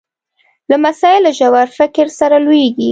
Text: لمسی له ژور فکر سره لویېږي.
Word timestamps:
لمسی 0.71 1.15
له 1.25 1.31
ژور 1.37 1.67
فکر 1.77 2.05
سره 2.19 2.35
لویېږي. 2.45 2.79